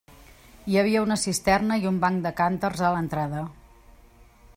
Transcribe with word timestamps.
Hi 0.71 0.77
havia 0.81 1.03
una 1.07 1.17
cisterna 1.23 1.77
i 1.83 1.85
un 1.91 1.99
banc 2.05 2.25
de 2.29 2.31
cànters 2.41 2.81
a 2.87 2.91
l'entrada. 2.95 3.45